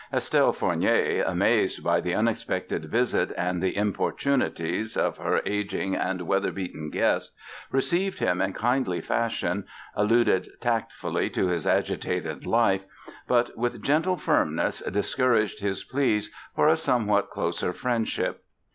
Estelle 0.11 0.51
Fornier, 0.51 1.23
amazed 1.27 1.83
by 1.83 2.01
the 2.01 2.15
unexpected 2.15 2.85
visit 2.85 3.31
and 3.37 3.61
the 3.61 3.77
importunities 3.77 4.97
of 4.97 5.19
her 5.19 5.43
ageing 5.45 5.95
and 5.95 6.23
weather 6.23 6.51
beaten 6.51 6.89
guest, 6.89 7.35
received 7.71 8.17
him 8.17 8.41
in 8.41 8.51
kindly 8.51 8.99
fashion, 8.99 9.63
alluded 9.95 10.49
tactfully 10.59 11.29
to 11.29 11.49
his 11.49 11.67
agitated 11.67 12.47
life 12.47 12.83
but, 13.27 13.55
with 13.55 13.83
gentle 13.83 14.17
firmness, 14.17 14.79
discouraged 14.91 15.59
his 15.59 15.83
pleas 15.83 16.31
for 16.55 16.67
a 16.67 16.75
somewhat 16.75 17.29
closer 17.29 17.71
friendship. 17.71 18.43